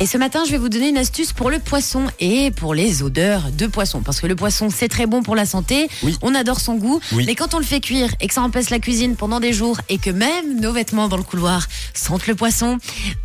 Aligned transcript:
Et 0.00 0.06
ce 0.06 0.18
matin, 0.18 0.42
je 0.44 0.50
vais 0.50 0.58
vous 0.58 0.68
donner 0.68 0.88
une 0.88 0.98
astuce 0.98 1.32
pour 1.32 1.50
le 1.50 1.60
poisson 1.60 2.06
et 2.18 2.50
pour 2.50 2.74
les 2.74 3.04
odeurs 3.04 3.52
de 3.52 3.66
poisson. 3.68 4.02
Parce 4.02 4.20
que 4.20 4.26
le 4.26 4.34
poisson, 4.34 4.68
c'est 4.68 4.88
très 4.88 5.06
bon 5.06 5.22
pour 5.22 5.36
la 5.36 5.46
santé. 5.46 5.88
Oui. 6.02 6.18
On 6.20 6.34
adore 6.34 6.60
son 6.60 6.74
goût. 6.74 7.00
Oui. 7.12 7.24
Mais 7.26 7.36
quand 7.36 7.54
on 7.54 7.58
le 7.58 7.64
fait 7.64 7.80
cuire 7.80 8.12
et 8.20 8.26
que 8.26 8.34
ça 8.34 8.42
empêche 8.42 8.70
la 8.70 8.80
cuisine 8.80 9.14
pendant 9.14 9.38
des 9.38 9.52
jours 9.52 9.78
et 9.88 9.98
que 9.98 10.10
même 10.10 10.60
nos 10.60 10.72
vêtements 10.72 11.06
dans 11.06 11.16
le 11.16 11.22
couloir 11.22 11.68
sentent 11.94 12.26
le 12.26 12.34
poisson, 12.34 12.78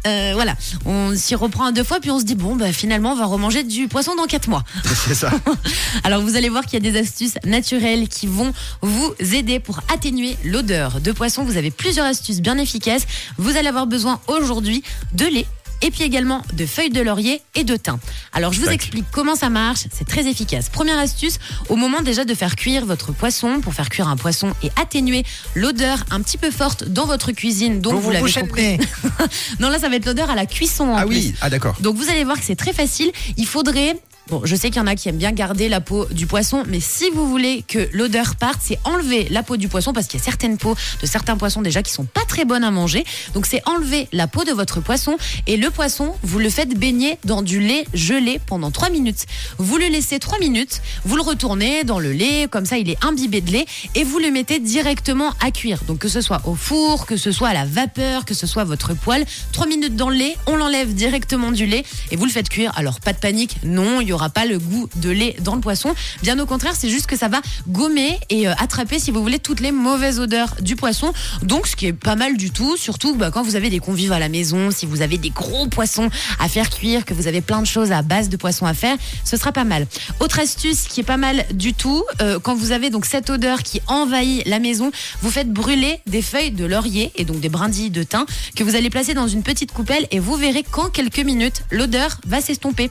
euh, 0.06 0.32
voilà. 0.36 0.56
On 0.86 1.16
s'y 1.16 1.34
reprend 1.34 1.66
un 1.66 1.72
deux 1.72 1.84
fois 1.84 2.00
puis 2.00 2.12
on 2.12 2.20
se 2.20 2.24
dit, 2.24 2.36
bon, 2.36 2.56
bah, 2.56 2.72
finalement, 2.72 3.14
on 3.14 3.16
va 3.16 3.26
remanger 3.26 3.64
du 3.64 3.88
poisson 3.88 4.16
dans 4.16 4.26
quatre 4.26 4.48
mois. 4.48 4.64
C'est 5.08 5.16
ça. 5.16 5.32
Alors 6.04 6.22
vous 6.22 6.36
allez 6.36 6.50
voir 6.50 6.66
qu'il 6.66 6.84
y 6.84 6.88
a 6.88 6.92
des 6.92 7.00
astuces 7.00 7.36
naturelles 7.46 8.08
qui 8.08 8.28
vont 8.28 8.54
vous 8.84 9.14
aider 9.20 9.60
pour 9.60 9.80
atténuer 9.92 10.38
l'odeur 10.46 11.02
de 11.02 11.12
poisson. 11.12 11.44
Vous 11.44 11.58
avez 11.58 11.72
plusieurs 11.72 12.06
astuces 12.06 12.42
bien 12.42 12.60
efficaces. 12.60 13.08
Vous 13.38 13.58
allez 13.58 13.70
avoir 13.70 13.88
besoin 13.88 14.22
aujourd'hui 14.28 14.84
de 15.14 15.26
lait. 15.26 15.48
Et 15.82 15.92
puis 15.92 16.04
également 16.04 16.42
de 16.54 16.66
feuilles 16.66 16.90
de 16.90 17.02
laurier 17.02 17.42
et 17.56 17.64
de 17.64 17.76
thym. 17.78 18.00
Alors 18.34 18.52
je 18.54 18.60
vous 18.60 18.66
Tac. 18.66 18.76
explique 18.76 19.06
comment 19.12 19.36
ça 19.36 19.50
marche, 19.50 19.82
c'est 19.92 20.08
très 20.08 20.28
efficace. 20.28 20.70
Première 20.70 21.00
astuce, 21.00 21.40
au 21.70 21.76
moment 21.78 22.02
déjà 22.02 22.26
de 22.26 22.34
faire 22.34 22.56
cuire 22.56 22.86
votre 22.86 23.12
poisson, 23.14 23.62
pour 23.62 23.74
faire 23.74 23.90
cuire 23.90 24.08
un 24.10 24.18
poisson 24.18 24.54
et 24.62 24.72
atténuer 24.76 25.24
l'odeur 25.56 26.04
un 26.12 26.22
petit 26.22 26.38
peu 26.38 26.52
forte 26.52 26.84
dans 26.84 27.06
votre 27.06 27.32
cuisine, 27.32 27.80
donc 27.82 27.94
Vous 27.94 28.00
vous, 28.00 28.06
vous 28.08 28.12
l'avez 28.12 28.32
compris. 28.34 28.78
non 29.60 29.70
là 29.70 29.80
ça 29.80 29.90
va 29.90 29.96
être 29.96 30.06
l'odeur 30.06 30.30
à 30.30 30.36
la 30.36 30.46
cuisson 30.46 30.90
en 30.90 30.96
Ah 30.98 31.06
plus. 31.06 31.16
oui, 31.16 31.36
ah 31.42 31.50
d'accord. 31.50 31.76
Donc 31.80 31.96
vous 31.96 32.10
allez 32.10 32.24
voir 32.24 32.38
que 32.38 32.46
c'est 32.46 32.56
très 32.58 32.74
facile. 32.74 33.12
Il 33.38 33.48
faudrait. 33.48 33.96
Bon, 34.30 34.42
je 34.44 34.56
sais 34.56 34.70
qu'il 34.70 34.78
y 34.78 34.80
en 34.80 34.86
a 34.86 34.94
qui 34.94 35.10
aiment 35.10 35.18
bien 35.18 35.32
garder 35.32 35.70
la 35.70 35.82
peau 35.82 36.06
du 36.12 36.28
poisson, 36.28 36.64
mais 36.68 36.80
si 36.80 37.10
vous 37.10 37.28
voulez 37.28 37.64
que 37.68 37.90
l'odeur 37.94 38.36
parte, 38.36 38.60
c'est 38.62 38.78
enlever 38.84 39.28
la 39.32 39.42
peau 39.42 39.58
du 39.58 39.68
poisson 39.68 39.92
parce 39.92 40.06
qu'il 40.06 40.20
y 40.20 40.22
a 40.22 40.26
certaines 40.26 40.60
peaux 40.60 40.76
de 41.02 41.08
certains 41.08 41.36
poissons 41.36 41.64
déjà 41.64 41.82
qui 41.82 41.92
sont 41.92 42.06
pas 42.06 42.22
très 42.28 42.46
bonnes 42.46 42.64
à 42.64 42.70
manger. 42.70 43.04
Donc 43.34 43.48
c'est 43.48 43.68
enlever 43.68 44.08
la 44.12 44.28
peau 44.28 44.44
de 44.44 44.52
votre 44.52 44.82
poisson 44.82 45.18
et 45.48 45.58
le 45.58 45.72
poisson, 45.72 46.14
vous 46.22 46.38
le 46.38 46.52
faites 46.52 46.78
baigner 46.78 47.18
dans 47.26 47.42
du 47.42 47.60
lait 47.60 47.88
gelé 47.96 48.40
pendant 48.46 48.70
3 48.70 48.92
minutes. 48.92 49.26
Vous 49.58 49.78
le 49.78 49.88
laissez 49.88 50.20
3 50.20 50.38
minutes, 50.38 50.84
vous 51.06 51.16
le 51.16 51.24
retournez 51.24 51.84
dans 51.84 51.98
le 51.98 52.12
lait, 52.12 52.48
comme 52.52 52.66
ça 52.68 52.78
il 52.78 52.88
est 52.88 53.04
imbibé 53.04 53.42
de 53.42 53.52
lait 53.52 53.66
et 53.96 54.04
vous 54.04 54.20
le 54.20 54.30
mettez 54.30 54.60
directement 54.60 55.34
à 55.42 55.50
cuire. 55.50 55.80
Donc 55.88 55.98
que 55.98 56.08
ce 56.08 56.22
soit 56.22 56.42
au 56.46 56.54
four, 56.54 57.08
que 57.08 57.18
ce 57.18 57.32
soit 57.32 57.48
à 57.48 57.54
la 57.56 57.66
vapeur, 57.66 58.26
que 58.26 58.36
ce 58.36 58.46
soit 58.46 58.64
votre 58.64 58.94
poêle, 58.94 59.26
3 59.54 59.66
minutes 59.66 59.96
dans 59.96 60.10
le 60.10 60.18
lait, 60.18 60.36
on 60.46 60.56
l'enlève 60.56 60.94
directement 60.94 61.52
du 61.52 61.66
lait 61.66 61.84
et 62.12 62.16
vous 62.16 62.26
le 62.26 62.32
faites 62.32 62.50
cuire. 62.50 62.72
Alors 62.76 63.00
pas 63.00 63.14
de 63.14 63.18
panique, 63.18 63.58
non, 63.64 64.02
il 64.02 64.10
y 64.10 64.14
aura 64.14 64.19
pas 64.28 64.46
le 64.46 64.60
goût 64.60 64.90
de 64.98 65.10
lait 65.10 65.38
dans 65.40 65.56
le 65.56 65.62
poisson. 65.62 65.96
Bien 66.22 66.38
au 66.40 66.46
contraire, 66.46 66.74
c'est 66.76 66.90
juste 66.90 67.06
que 67.06 67.16
ça 67.16 67.30
va 67.30 67.40
gommer 67.70 68.20
et 68.30 68.50
euh, 68.50 68.54
attraper, 68.58 69.00
si 69.00 69.12
vous 69.12 69.22
voulez, 69.22 69.40
toutes 69.40 69.62
les 69.62 69.72
mauvaises 69.72 70.20
odeurs 70.20 70.56
du 70.60 70.76
poisson. 70.76 71.14
Donc 71.44 71.68
ce 71.68 71.78
qui 71.78 71.86
est 71.86 71.94
pas 71.94 72.18
mal 72.18 72.36
du 72.36 72.52
tout, 72.52 72.76
surtout 72.76 73.16
bah, 73.16 73.32
quand 73.32 73.44
vous 73.44 73.56
avez 73.56 73.70
des 73.70 73.80
convives 73.80 74.12
à 74.12 74.20
la 74.20 74.28
maison, 74.28 74.72
si 74.72 74.86
vous 74.86 75.02
avez 75.02 75.18
des 75.18 75.30
gros 75.30 75.68
poissons 75.68 76.10
à 76.40 76.50
faire 76.50 76.70
cuire, 76.70 77.06
que 77.06 77.14
vous 77.14 77.28
avez 77.28 77.40
plein 77.40 77.62
de 77.62 77.68
choses 77.68 77.92
à 77.94 78.02
base 78.02 78.28
de 78.28 78.36
poisson 78.36 78.66
à 78.66 78.74
faire, 78.74 78.98
ce 79.24 79.38
sera 79.38 79.52
pas 79.52 79.64
mal. 79.64 79.88
Autre 80.20 80.40
astuce 80.40 80.88
qui 80.88 81.00
est 81.00 81.04
pas 81.04 81.18
mal 81.18 81.46
du 81.54 81.74
tout, 81.74 82.04
euh, 82.22 82.40
quand 82.40 82.56
vous 82.56 82.72
avez 82.72 82.90
donc 82.90 83.06
cette 83.06 83.30
odeur 83.30 83.64
qui 83.64 83.82
envahit 83.88 84.46
la 84.48 84.60
maison, 84.60 84.92
vous 85.22 85.32
faites 85.32 85.52
brûler 85.52 86.00
des 86.08 86.22
feuilles 86.22 86.52
de 86.52 86.66
laurier 86.66 87.12
et 87.16 87.26
donc 87.26 87.40
des 87.40 87.50
brindilles 87.50 87.92
de 87.92 88.04
thym 88.04 88.26
que 88.56 88.64
vous 88.64 88.76
allez 88.76 88.90
placer 88.90 89.14
dans 89.14 89.28
une 89.28 89.44
petite 89.44 89.72
coupelle 89.72 90.08
et 90.12 90.20
vous 90.20 90.36
verrez 90.36 90.64
qu'en 90.64 90.90
quelques 90.90 91.20
minutes, 91.20 91.64
l'odeur 91.72 92.20
va 92.26 92.42
s'estomper. 92.42 92.90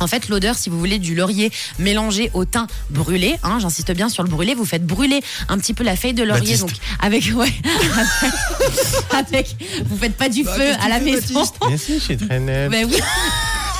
En 0.00 0.06
fait, 0.06 0.28
l'odeur, 0.28 0.56
si 0.56 0.70
vous 0.70 0.78
voulez, 0.78 0.98
du 0.98 1.14
laurier 1.14 1.52
mélangé 1.78 2.30
au 2.34 2.44
thym 2.46 2.66
brûlé, 2.90 3.36
hein, 3.42 3.58
j'insiste 3.60 3.92
bien 3.92 4.08
sur 4.08 4.22
le 4.22 4.28
brûlé, 4.30 4.54
vous 4.54 4.64
faites 4.64 4.84
brûler 4.86 5.20
un 5.48 5.58
petit 5.58 5.74
peu 5.74 5.84
la 5.84 5.94
feuille 5.96 6.14
de 6.14 6.22
laurier, 6.22 6.56
Baptiste. 6.56 6.60
donc 6.62 6.72
avec, 7.00 7.24
ouais, 7.34 7.52
avec, 9.12 9.34
avec- 9.34 9.56
vous 9.84 9.96
faites 9.98 10.16
pas 10.16 10.28
du 10.28 10.44
feu 10.44 10.72
à 10.82 10.88
la 10.88 11.00
maison. 11.00 11.42
Mais 11.68 11.76
si, 11.76 11.94
je 11.94 12.00
suis 12.00 12.16
très 12.16 12.40
net. 12.40 12.70
Mais 12.70 12.84
oui. 12.84 12.96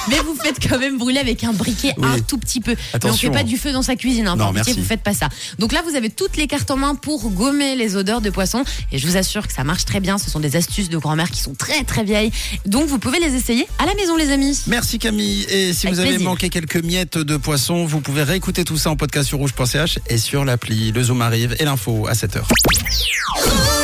Mais 0.08 0.16
vous 0.20 0.34
faites 0.34 0.66
quand 0.68 0.78
même 0.78 0.98
brûler 0.98 1.18
avec 1.20 1.44
un 1.44 1.52
briquet 1.52 1.94
Oui. 1.98 2.06
un 2.06 2.20
tout 2.20 2.38
petit 2.38 2.60
peu. 2.60 2.72
Mais 2.72 2.78
on 2.94 2.96
Attention. 2.96 3.32
fait 3.32 3.38
pas 3.38 3.44
du 3.44 3.56
feu 3.56 3.72
dans 3.72 3.82
sa 3.82 3.96
cuisine. 3.96 4.26
Hein, 4.28 4.36
Non, 4.36 4.52
pitié, 4.52 4.72
vous 4.72 4.82
faites 4.84 5.02
pas 5.02 5.14
ça. 5.14 5.28
Donc 5.58 5.72
là, 5.72 5.82
vous 5.88 5.94
avez 5.94 6.10
toutes 6.10 6.36
les 6.36 6.46
cartes 6.46 6.70
en 6.70 6.76
main 6.76 6.94
pour 6.94 7.30
gommer 7.30 7.76
les 7.76 7.96
odeurs 7.96 8.20
de 8.20 8.30
poisson. 8.30 8.64
Et 8.92 8.98
je 8.98 9.06
vous 9.06 9.16
assure 9.16 9.46
que 9.46 9.52
ça 9.52 9.64
marche 9.64 9.84
très 9.84 10.00
bien. 10.00 10.18
Ce 10.18 10.30
sont 10.30 10.40
des 10.40 10.56
astuces 10.56 10.88
de 10.88 10.98
grand-mère 10.98 11.30
qui 11.30 11.40
sont 11.40 11.54
très 11.54 11.84
très 11.84 12.04
vieilles. 12.04 12.30
Donc 12.66 12.86
vous 12.88 12.98
pouvez 12.98 13.18
les 13.20 13.34
essayer 13.34 13.66
à 13.78 13.86
la 13.86 13.94
maison, 13.94 14.16
les 14.16 14.30
amis. 14.30 14.58
Merci 14.66 14.98
Camille. 14.98 15.42
Et 15.50 15.72
si 15.72 15.86
Avec 15.86 15.94
vous 15.94 16.00
avez 16.00 16.08
plaisir. 16.10 16.28
manqué 16.28 16.48
quelques 16.48 16.82
miettes 16.82 17.18
de 17.18 17.36
poisson, 17.36 17.84
vous 17.84 18.00
pouvez 18.00 18.22
réécouter 18.22 18.64
tout 18.64 18.76
ça 18.78 18.90
en 18.90 18.96
podcast 18.96 19.28
sur 19.28 19.38
rouge.ch 19.38 19.98
et 20.08 20.18
sur 20.18 20.44
l'appli 20.44 20.92
Le 20.92 21.02
Zoom 21.02 21.22
arrive 21.22 21.54
et 21.58 21.64
l'info 21.64 22.06
à 22.08 22.12
7h. 22.14 22.40